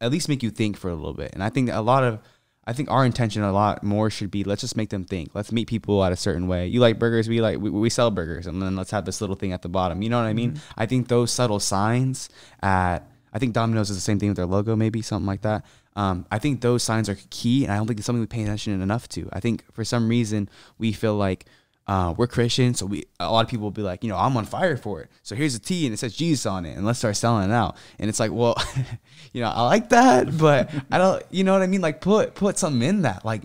[0.00, 1.32] at least make you think for a little bit.
[1.32, 2.20] And I think a lot of,
[2.66, 5.30] I think our intention a lot more should be let's just make them think.
[5.34, 6.66] Let's meet people at a certain way.
[6.68, 9.34] You like burgers, we like we, we sell burgers, and then let's have this little
[9.34, 10.02] thing at the bottom.
[10.02, 10.52] You know what I mean?
[10.52, 10.80] Mm-hmm.
[10.80, 12.28] I think those subtle signs
[12.62, 15.64] at I think Domino's is the same thing with their logo, maybe something like that.
[15.96, 18.42] Um, I think those signs are key, and I don't think it's something we pay
[18.42, 19.28] attention enough to.
[19.32, 20.48] I think for some reason
[20.78, 21.46] we feel like
[21.86, 24.36] uh, we're Christian, so we a lot of people will be like, you know, I'm
[24.36, 25.10] on fire for it.
[25.22, 27.50] So here's a a T and it says Jesus on it, and let's start selling
[27.50, 27.76] it out.
[27.98, 28.56] And it's like, well,
[29.32, 31.80] you know, I like that, but I don't, you know what I mean?
[31.80, 33.24] Like put put something in that.
[33.24, 33.42] Like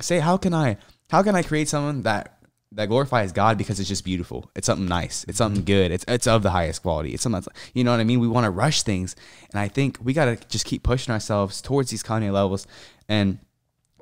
[0.00, 0.76] say, how can I
[1.10, 2.36] how can I create someone that
[2.72, 4.50] that glorifies God because it's just beautiful.
[4.54, 5.24] It's something nice.
[5.28, 5.90] It's something good.
[5.92, 7.14] It's it's of the highest quality.
[7.14, 8.20] It's something that's you know what I mean.
[8.20, 9.16] We want to rush things,
[9.52, 12.66] and I think we got to just keep pushing ourselves towards these Kanye levels.
[13.08, 13.38] And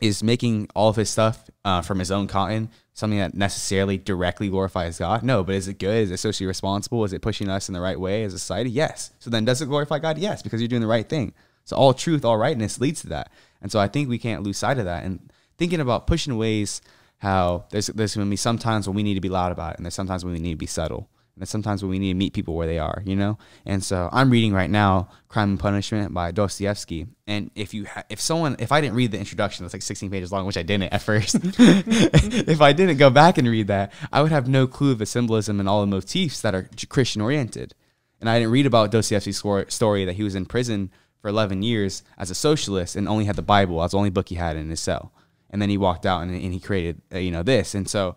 [0.02, 4.48] is making all of his stuff uh, from his own cotton something that necessarily directly
[4.48, 5.22] glorifies God?
[5.22, 6.04] No, but is it good?
[6.04, 7.04] Is it socially responsible?
[7.04, 8.70] Is it pushing us in the right way as a society?
[8.70, 9.12] Yes.
[9.18, 10.18] So then does it glorify God?
[10.18, 11.32] Yes, because you're doing the right thing.
[11.64, 13.30] So all truth, all rightness leads to that.
[13.62, 15.04] And so I think we can't lose sight of that.
[15.04, 16.80] And thinking about pushing ways
[17.18, 19.86] how there's there's gonna be sometimes when we need to be loud about it, and
[19.86, 21.08] there's sometimes when we need to be subtle.
[21.38, 23.38] And sometimes when we need to meet people where they are, you know.
[23.66, 27.06] And so I'm reading right now "Crime and Punishment" by Dostoevsky.
[27.26, 30.30] And if you, if someone, if I didn't read the introduction, that's like 16 pages
[30.30, 31.36] long, which I didn't at first.
[31.42, 35.06] if I didn't go back and read that, I would have no clue of the
[35.06, 37.74] symbolism and all the motifs that are Christian oriented.
[38.20, 42.02] And I didn't read about Dostoevsky's story that he was in prison for 11 years
[42.16, 44.70] as a socialist and only had the Bible as the only book he had in
[44.70, 45.12] his cell.
[45.50, 47.74] And then he walked out and, and he created, uh, you know, this.
[47.74, 48.16] And so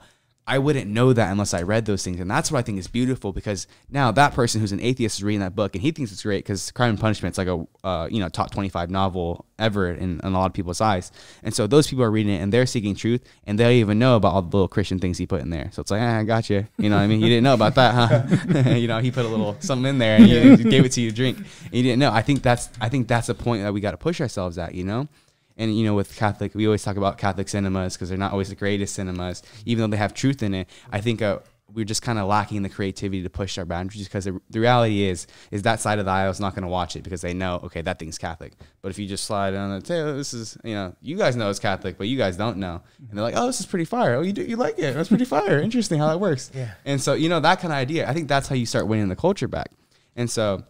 [0.49, 2.21] I wouldn't know that unless I read those things.
[2.21, 5.23] And that's what I think is beautiful because now that person who's an atheist is
[5.23, 7.67] reading that book and he thinks it's great because Crime and Punishment is like a,
[7.85, 11.11] uh, you know, top 25 novel ever in, in, a lot of people's eyes.
[11.43, 14.15] And so those people are reading it and they're seeking truth and they even know
[14.15, 15.69] about all the little Christian things he put in there.
[15.73, 16.65] So it's like, ah, I got you.
[16.77, 17.19] You know what I mean?
[17.19, 18.69] You didn't know about that, huh?
[18.75, 21.01] you know, he put a little something in there and he, he gave it to
[21.01, 21.37] you to drink.
[21.37, 22.11] And you didn't know.
[22.13, 24.75] I think that's, I think that's a point that we got to push ourselves at,
[24.75, 25.09] you know?
[25.57, 28.49] And you know with catholic we always talk about catholic cinemas because they're not always
[28.49, 30.69] the greatest cinemas even though they have truth in it.
[30.91, 31.39] I think uh,
[31.73, 35.03] we're just kind of lacking the creativity to push our boundaries because the, the reality
[35.03, 37.33] is is that side of the aisle is not going to watch it because they
[37.33, 38.53] know okay that thing's catholic.
[38.81, 41.49] But if you just slide on the tail this is you know you guys know
[41.49, 42.81] it's catholic but you guys don't know.
[42.99, 44.15] And they're like oh this is pretty fire.
[44.15, 44.95] Oh you do you like it.
[44.95, 45.59] That's pretty fire.
[45.59, 46.51] Interesting how that works.
[46.53, 46.71] Yeah.
[46.85, 49.09] And so you know that kind of idea i think that's how you start winning
[49.09, 49.71] the culture back.
[50.15, 50.63] And so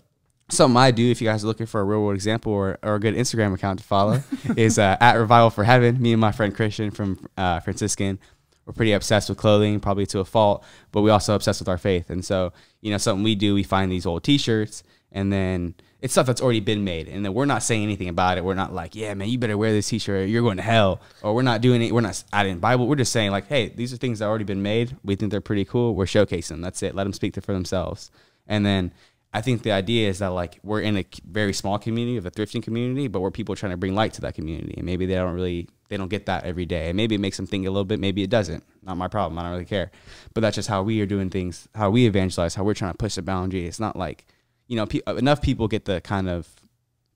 [0.50, 2.96] something I do if you guys are looking for a real world example or, or
[2.96, 4.22] a good Instagram account to follow
[4.58, 6.02] is uh, at Revival for Heaven.
[6.02, 8.20] Me and my friend Christian from uh, Franciscan,
[8.66, 11.78] we're pretty obsessed with clothing, probably to a fault, but we also obsessed with our
[11.78, 12.10] faith.
[12.10, 16.14] And so, you know, something we do, we find these old T-shirts, and then it's
[16.14, 18.44] stuff that's already been made, and then we're not saying anything about it.
[18.44, 21.34] We're not like, yeah, man, you better wear this T-shirt, you're going to hell, or
[21.34, 21.94] we're not doing it.
[21.94, 22.88] We're not adding Bible.
[22.88, 24.98] We're just saying like, hey, these are things that already been made.
[25.04, 25.96] We think they're pretty cool.
[25.96, 26.62] We're showcasing them.
[26.62, 26.94] That's it.
[26.94, 28.12] Let them speak for themselves.
[28.48, 28.92] And then
[29.34, 32.32] I think the idea is that like we're in a very small community of a
[32.32, 35.16] thrifting community, but we're people trying to bring light to that community, and maybe they
[35.16, 37.70] don't really they don't get that every day, and maybe it makes them think a
[37.70, 38.63] little bit, maybe it doesn't.
[38.84, 39.38] Not my problem.
[39.38, 39.92] I don't really care,
[40.34, 42.98] but that's just how we are doing things, how we evangelize, how we're trying to
[42.98, 43.68] push the boundary.
[43.68, 44.26] It's not like
[44.68, 46.48] you know pe- enough people get the kind of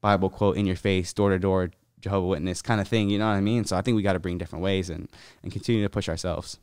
[0.02, 1.71] Bible quote in your face, door to door
[2.02, 3.10] Jehovah Witness kind of thing.
[3.10, 3.63] You know what I mean?
[3.63, 5.08] So I think we got to bring different ways and
[5.43, 6.60] and continue to push ourselves.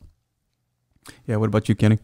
[1.25, 1.37] Yeah.
[1.37, 1.99] What about you, Kenny?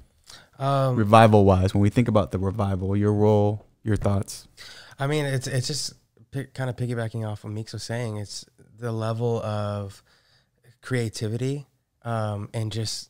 [0.58, 4.48] Um, revival wise, when we think about the revival, your role, your thoughts.
[4.98, 5.94] I mean, it's it's just
[6.54, 8.18] kind of piggybacking off what Meeks was saying.
[8.18, 8.46] It's
[8.78, 10.02] the level of
[10.82, 11.68] creativity
[12.06, 13.10] um, and just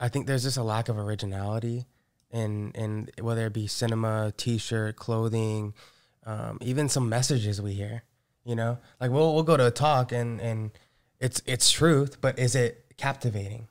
[0.00, 1.86] I think there's just a lack of originality
[2.30, 5.74] in in whether it be cinema, T-shirt, clothing,
[6.24, 8.04] um, even some messages we hear.
[8.44, 10.70] You know, like we'll we'll go to a talk and and
[11.20, 13.68] it's it's truth, but is it captivating?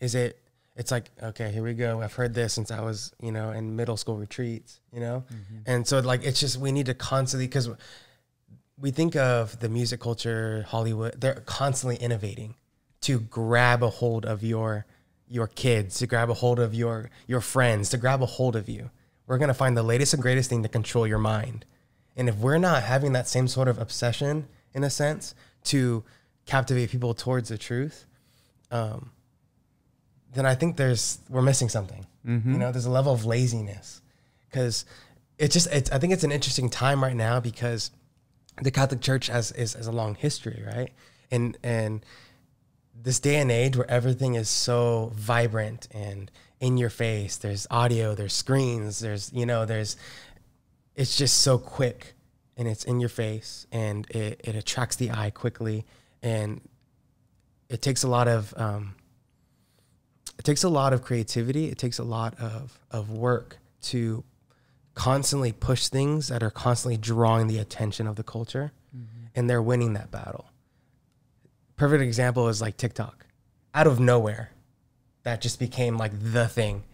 [0.00, 0.40] Is it
[0.76, 2.00] it's like okay here we go.
[2.00, 5.24] I've heard this since i was you know in middle school retreats you know?
[5.28, 5.58] Mm-hmm.
[5.66, 7.68] and so like it's just we need to constantly because
[8.78, 12.54] we think of the music culture hollywood they're constantly innovating
[13.02, 14.86] to grab a hold of your
[15.28, 18.68] your kids to grab a hold of your your friends to grab a hold of
[18.68, 18.90] you.
[19.26, 21.64] We're going to find the latest and greatest thing to control your mind.
[22.16, 25.34] And if we're not having that same sort of obsession in a sense
[25.64, 26.04] to
[26.46, 28.06] captivate people towards the truth
[28.70, 29.10] um,
[30.34, 32.06] then I think there's we're missing something.
[32.26, 32.52] Mm-hmm.
[32.52, 34.00] You know, there's a level of laziness
[34.50, 34.84] because
[35.38, 37.90] it's just it's I think it's an interesting time right now because
[38.62, 40.92] the Catholic Church has is, has a long history, right?
[41.30, 42.04] And and
[43.00, 48.14] this day and age where everything is so vibrant and in your face, there's audio,
[48.14, 49.96] there's screens, there's you know, there's
[50.94, 52.14] it's just so quick
[52.56, 55.84] and it's in your face and it, it attracts the eye quickly
[56.22, 56.60] and
[57.68, 58.94] it takes a lot of um,
[60.46, 61.66] takes a lot of creativity.
[61.66, 64.24] It takes a lot of, of work to
[64.94, 69.26] constantly push things that are constantly drawing the attention of the culture mm-hmm.
[69.34, 70.46] and they're winning that battle.
[71.76, 73.26] Perfect example is like TikTok.
[73.74, 74.52] Out of nowhere,
[75.24, 76.84] that just became like the thing.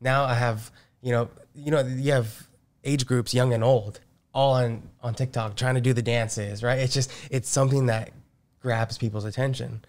[0.00, 0.70] Now I have,
[1.02, 2.48] you know, you know, you have
[2.84, 4.00] age groups, young and old,
[4.32, 6.78] all on on TikTok trying to do the dances, right?
[6.78, 8.12] It's just it's something that
[8.60, 9.84] grabs people's attention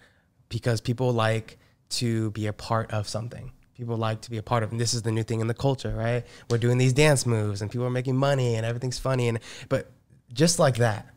[0.50, 1.56] because people like
[1.92, 3.52] to be a part of something.
[3.74, 5.54] People like to be a part of, and this is the new thing in the
[5.54, 6.24] culture, right?
[6.50, 9.90] We're doing these dance moves, and people are making money, and everything's funny, and but
[10.32, 11.08] just like that,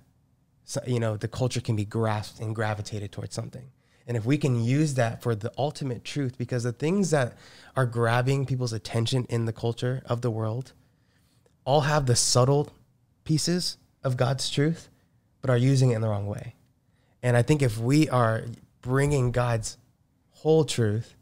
[0.64, 3.70] so, you know, the culture can be grasped and gravitated towards something.
[4.08, 7.38] And if we can use that for the ultimate truth, because the things that
[7.76, 10.74] are grabbing people's attention in the culture of the world
[11.66, 12.72] all have the subtle
[13.24, 14.90] pieces of God's truth,
[15.42, 16.56] but are using it in the wrong way.
[17.24, 18.46] And I think if we are
[18.82, 19.78] bringing God's
[20.46, 21.16] whole truth,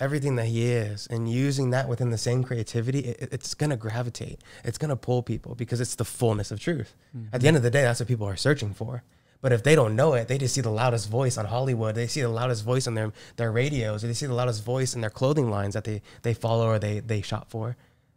[0.00, 3.76] everything that He is, and using that within the same creativity, it, it's going to
[3.76, 4.40] gravitate.
[4.64, 6.92] It's going to pull people because it's the fullness of truth.
[7.16, 7.32] Mm-hmm.
[7.32, 9.04] At the end of the day, that's what people are searching for.
[9.42, 11.94] But if they don't know it, they just see the loudest voice on Hollywood.
[11.94, 14.02] They see the loudest voice on their, their radios.
[14.02, 16.80] Or they see the loudest voice in their clothing lines that they, they follow or
[16.80, 17.76] they, they shop for.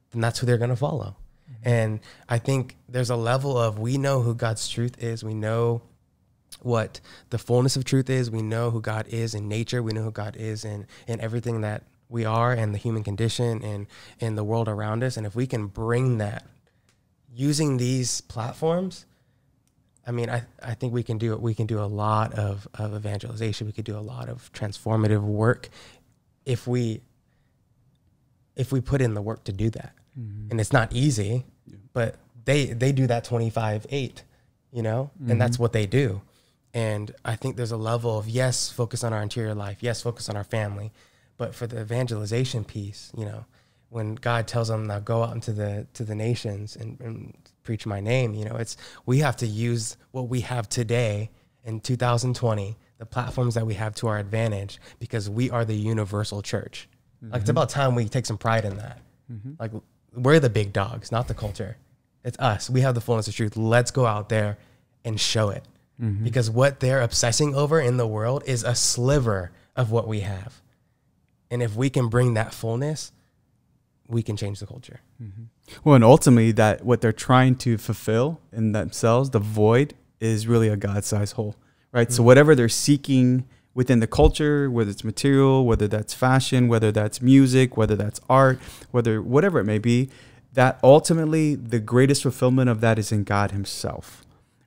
[0.10, 1.18] Then that's who they're going to follow.
[1.52, 1.70] Mm-hmm.
[1.70, 5.24] And I think there's a level of we know who God's truth is.
[5.24, 5.84] We know
[6.66, 7.00] what
[7.30, 8.32] the fullness of truth is.
[8.32, 9.84] We know who God is in nature.
[9.84, 13.64] We know who God is in, in everything that we are and the human condition
[13.64, 13.88] and
[14.20, 15.16] in the world around us.
[15.18, 16.46] And if we can bring that
[17.34, 19.06] using these platforms,
[20.08, 22.96] I mean, I, I think we can do we can do a lot of, of
[22.96, 23.66] evangelization.
[23.68, 25.70] We could do a lot of transformative work
[26.46, 27.02] if we
[28.56, 29.94] if we put in the work to do that.
[30.20, 30.52] Mm-hmm.
[30.52, 31.78] And it's not easy, yeah.
[31.94, 34.24] but they they do that 25 8,
[34.72, 35.12] you know?
[35.20, 35.32] Mm-hmm.
[35.32, 36.22] And that's what they do.
[36.76, 40.28] And I think there's a level of yes, focus on our interior life, yes, focus
[40.28, 40.92] on our family,
[41.38, 43.46] but for the evangelization piece, you know,
[43.90, 47.34] when God tells them now go out into the to the nations and, and
[47.64, 48.34] preach my name.
[48.34, 51.32] You know, it's we have to use what we have today
[51.64, 56.42] in 2020, the platforms that we have to our advantage, because we are the universal
[56.42, 56.90] church.
[57.24, 57.32] Mm-hmm.
[57.32, 57.58] Like it's mm-hmm.
[57.58, 59.00] about time we take some pride in that.
[59.32, 59.54] Mm-hmm.
[59.60, 59.72] Like
[60.14, 61.78] we're the big dogs, not the culture.
[62.26, 62.70] It's us.
[62.70, 63.56] We have the fullness of truth.
[63.56, 64.58] Let's go out there
[65.06, 65.66] and show it.
[66.02, 66.24] Mm-hmm.
[66.24, 70.62] Because what they're obsessing over in the world is a sliver of what we have.
[71.50, 73.12] And if we can bring that fullness,
[74.08, 75.00] we can change the culture.
[75.22, 75.44] Mm-hmm.
[75.84, 80.68] Well, and ultimately, that what they're trying to fulfill in themselves, the void, is really
[80.68, 81.56] a God-sized hole,
[81.92, 82.08] right?
[82.08, 82.16] Mm-hmm.
[82.16, 87.22] So whatever they're seeking within the culture, whether it's material, whether that's fashion, whether that's
[87.22, 88.60] music, whether that's art,
[88.92, 90.10] whether whatever it may be,
[90.54, 94.25] that ultimately the greatest fulfillment of that is in God Himself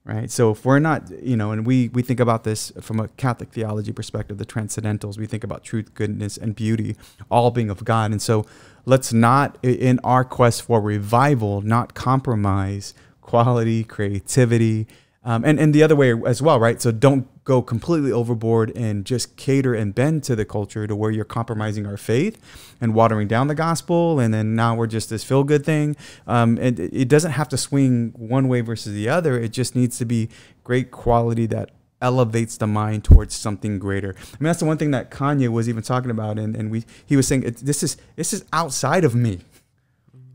[0.09, 0.31] right?
[0.31, 3.51] So if we're not, you know, and we we think about this from a Catholic
[3.51, 6.97] theology perspective, the transcendentals, we think about truth, goodness, and beauty,
[7.31, 8.11] all being of God.
[8.11, 8.47] And so
[8.87, 14.87] let's not, in our quest for revival, not compromise quality, creativity,
[15.29, 16.81] um, and and the other way as well, right?
[16.81, 21.11] So don't go completely overboard and just cater and bend to the culture to where
[21.11, 22.41] you're compromising our faith
[22.81, 25.97] and watering down the gospel, and then now we're just this feel good thing.
[26.27, 29.39] Um, and it doesn't have to swing one way versus the other.
[29.39, 30.31] It just needs to be
[30.65, 34.15] great quality that elevates the mind towards something greater.
[34.17, 36.85] I mean, that's the one thing that Kanye was even talking about, and, and we
[37.05, 39.41] he was saying this is this is outside of me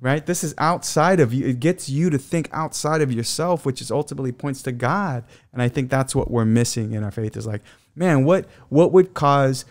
[0.03, 0.25] right?
[0.25, 1.47] This is outside of you.
[1.47, 5.23] It gets you to think outside of yourself, which is ultimately points to God.
[5.53, 7.61] And I think that's what we're missing in our faith is like,
[7.95, 9.63] man, what what would cause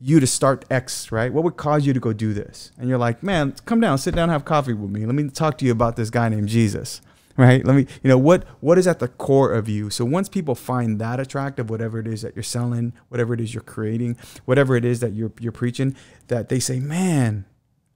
[0.00, 1.30] you to start X, right?
[1.30, 2.72] What would cause you to go do this?
[2.78, 5.04] And you're like, man, come down, sit down, have coffee with me.
[5.04, 7.02] Let me talk to you about this guy named Jesus.
[7.38, 7.62] Right?
[7.62, 9.90] Let me, you know, what what is at the core of you?
[9.90, 13.52] So once people find that attractive, whatever it is that you're selling, whatever it is
[13.52, 15.94] you're creating, whatever it is that you're you're preaching,
[16.28, 17.44] that they say, man,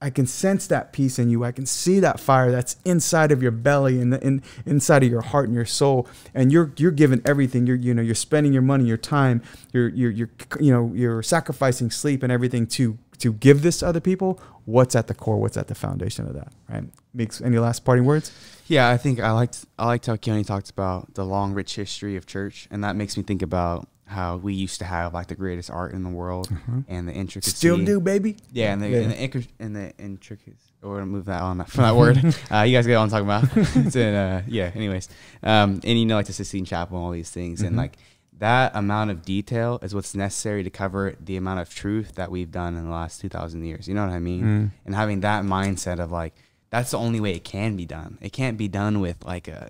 [0.01, 1.43] I can sense that peace in you.
[1.43, 5.21] I can see that fire that's inside of your belly and in, inside of your
[5.21, 6.07] heart and your soul.
[6.33, 7.67] And you're you're giving everything.
[7.67, 9.43] You're you know you're spending your money, your time.
[9.71, 13.87] You're you're you're you know you're sacrificing sleep and everything to to give this to
[13.87, 14.39] other people.
[14.65, 15.37] What's at the core?
[15.37, 16.51] What's at the foundation of that?
[16.67, 16.83] Right?
[17.13, 18.31] Meeks any last parting words?
[18.67, 22.15] Yeah, I think I liked I liked how Keone talked about the long, rich history
[22.15, 25.35] of church, and that makes me think about how we used to have like the
[25.35, 26.81] greatest art in the world mm-hmm.
[26.87, 27.55] and the intricacy.
[27.55, 28.37] Still do, baby.
[28.51, 28.97] Yeah, and the, yeah.
[28.97, 30.71] and the, and the intricacies.
[30.83, 32.17] Or move that on from that word.
[32.51, 33.75] uh, you guys get what I'm talking about.
[33.85, 34.71] it's in, uh, yeah.
[34.73, 35.09] Anyways,
[35.43, 37.67] um, and you know, like the Sistine Chapel and all these things, mm-hmm.
[37.67, 37.97] and like
[38.41, 42.51] that amount of detail is what's necessary to cover the amount of truth that we've
[42.51, 43.87] done in the last 2,000 years.
[43.87, 44.43] You know what I mean?
[44.43, 44.71] Mm.
[44.83, 46.33] And having that mindset of like,
[46.71, 48.17] that's the only way it can be done.
[48.19, 49.69] It can't be done with like a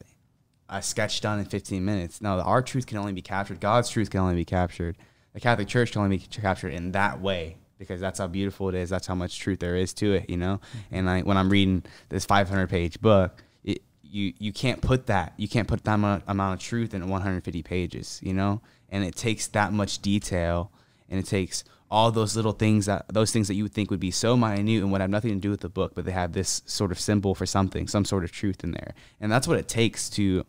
[0.71, 2.21] a sketch done in 15 minutes.
[2.21, 3.59] No, our truth can only be captured.
[3.59, 4.97] God's truth can only be captured.
[5.33, 8.75] The Catholic Church can only be captured in that way because that's how beautiful it
[8.75, 8.89] is.
[8.89, 10.59] That's how much truth there is to it, you know.
[10.59, 10.95] Mm-hmm.
[10.95, 15.33] And I, when I'm reading this 500 page book, it, you you can't put that
[15.37, 18.61] you can't put that amount, amount of truth in 150 pages, you know.
[18.89, 20.71] And it takes that much detail,
[21.09, 23.99] and it takes all those little things that those things that you would think would
[23.99, 26.31] be so minute and would have nothing to do with the book, but they have
[26.31, 29.57] this sort of symbol for something, some sort of truth in there, and that's what
[29.57, 30.45] it takes to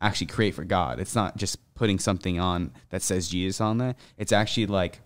[0.00, 0.98] actually create for God.
[0.98, 3.94] It's not just putting something on that says Jesus on there.
[4.16, 5.00] It's actually like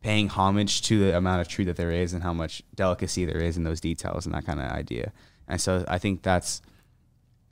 [0.00, 3.38] paying homage to the amount of truth that there is and how much delicacy there
[3.38, 5.12] is in those details and that kind of idea.
[5.46, 6.62] And so I think that's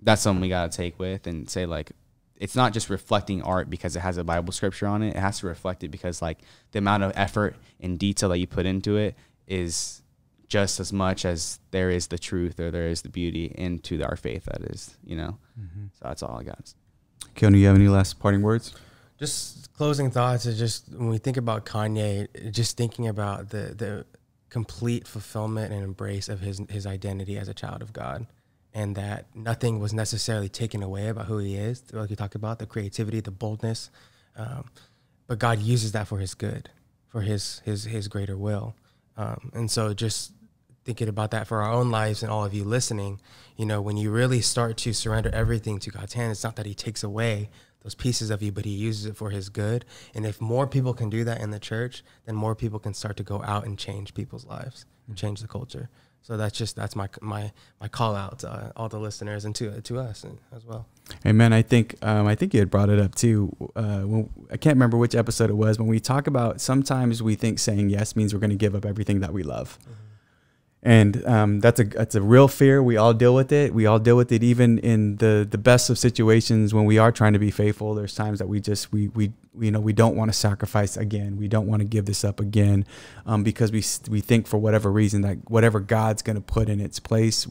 [0.03, 1.93] that's something we got to take with and say like
[2.37, 5.17] it's not just reflecting art because it has a Bible scripture on it.
[5.17, 6.39] It has to reflect it because like
[6.73, 10.03] the amount of effort and detail that you put into it is
[10.49, 14.17] just as much as there is the truth or there is the beauty into our
[14.17, 14.45] faith.
[14.45, 15.39] That is, you know.
[15.59, 15.87] Mm-hmm.
[15.93, 16.73] So that's all I got.
[17.35, 18.75] Keon, do you have any last parting words?
[19.19, 24.07] Just closing thoughts is just when we think about Kanye, just thinking about the the
[24.49, 28.27] complete fulfillment and embrace of his his identity as a child of God
[28.77, 32.59] and that nothing was necessarily taken away about who he is, like you talked about,
[32.59, 33.89] the creativity, the boldness.
[34.37, 34.67] Um,
[35.27, 36.69] but God uses that for his good,
[37.09, 38.77] for his his his greater will.
[39.17, 40.33] Um, and so just
[40.87, 43.21] thinking about that for our own lives and all of you listening,
[43.57, 46.65] you know, when you really start to surrender everything to God's hand, it's not that
[46.65, 47.51] he takes away
[47.83, 49.85] those pieces of you, but he uses it for his good.
[50.15, 53.17] And if more people can do that in the church, then more people can start
[53.17, 55.89] to go out and change people's lives, and change the culture.
[56.23, 59.55] So that's just that's my my my call out to uh, all the listeners and
[59.57, 60.89] to to us as well.
[61.25, 61.53] Amen.
[61.53, 63.55] I think um, I think you had brought it up too.
[63.77, 67.37] Uh, when, I can't remember which episode it was when we talk about sometimes we
[67.37, 69.79] think saying yes means we're going to give up everything that we love.
[69.83, 69.96] Mm-hmm
[70.83, 72.83] and um, that's a that's a real fear.
[72.83, 73.75] We all deal with it.
[73.75, 77.11] We all deal with it, even in the the best of situations when we are
[77.11, 77.95] trying to be faithful.
[77.95, 81.39] There's times that we just we we, you know we don't want to sacrifice again.
[81.39, 82.87] We don't want to give this up again,
[83.25, 86.81] um, because we we think for whatever reason that whatever God's going to put in
[86.81, 87.49] its place,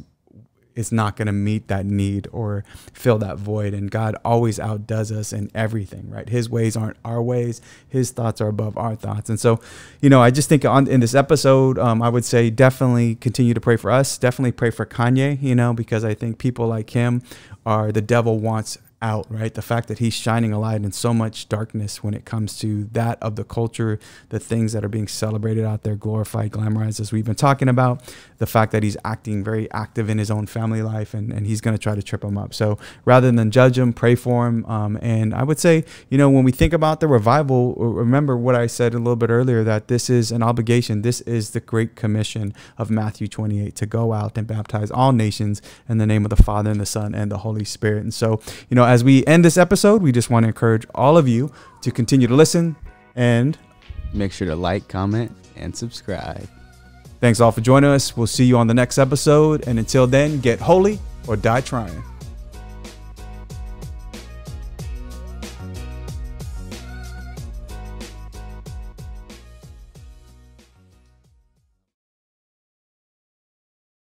[0.76, 2.64] is not going to meet that need or
[2.94, 3.74] fill that void.
[3.74, 6.28] And God always outdoes us in everything, right?
[6.28, 7.62] His ways aren't our ways.
[7.88, 9.30] His thoughts are above our thoughts.
[9.30, 9.60] And so,
[10.02, 13.54] you know, I just think on in this episode, um, I would say definitely continue
[13.54, 14.18] to pray for us.
[14.18, 17.22] Definitely pray for Kanye, you know, because I think people like him
[17.66, 19.54] are the devil wants out, right?
[19.54, 22.86] The fact that he's shining a light in so much darkness when it comes to
[22.86, 24.00] that of the culture,
[24.30, 28.02] the things that are being celebrated out there, glorified, glamorized, as we've been talking about,
[28.40, 31.62] the fact that he's acting very active in his own family life and, and he's
[31.62, 32.52] going to try to trip him up.
[32.54, 34.66] So rather than judge him, pray for him.
[34.66, 38.56] Um, and I would say, you know, when we think about the revival, remember what
[38.56, 41.04] I said a little bit earlier that this is an obligation.
[41.04, 45.62] This is the great commission of Matthew 28 to go out and baptize all nations
[45.88, 48.02] in the name of the Father and the Son and the Holy Spirit.
[48.02, 51.18] And so, you know, as we end this episode, we just want to encourage all
[51.18, 52.78] of you to continue to listen
[53.18, 53.58] and
[54.14, 56.48] make sure to like, comment, and subscribe.
[57.20, 58.16] Thanks all for joining us.
[58.16, 59.68] We'll see you on the next episode.
[59.68, 62.15] And until then, get holy or die trying.